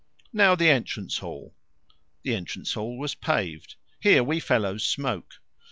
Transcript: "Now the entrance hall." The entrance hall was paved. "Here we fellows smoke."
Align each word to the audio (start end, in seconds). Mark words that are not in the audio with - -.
"Now 0.33 0.55
the 0.55 0.67
entrance 0.67 1.19
hall." 1.19 1.53
The 2.23 2.33
entrance 2.33 2.73
hall 2.73 2.97
was 2.97 3.13
paved. 3.13 3.75
"Here 3.99 4.23
we 4.23 4.39
fellows 4.39 4.83
smoke." 4.83 5.33